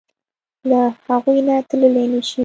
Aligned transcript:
له 0.69 0.81
هغوی 1.07 1.39
نه 1.47 1.55
تللی 1.69 2.05
نشې. 2.11 2.39